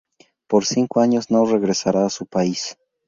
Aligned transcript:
Por 0.49 0.65
cinco 0.65 0.99
años 0.99 1.29
no 1.29 1.45
regresará 1.45 2.07
a 2.07 2.09
su 2.09 2.25
país. 2.25 2.75